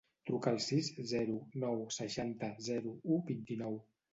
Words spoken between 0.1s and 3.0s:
Truca al sis, zero, nou, seixanta, zero,